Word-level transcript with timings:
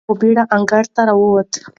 هغه 0.03 0.07
په 0.09 0.13
بېړه 0.19 0.43
انګړ 0.55 0.83
ته 0.95 1.01
وووت. 1.19 1.51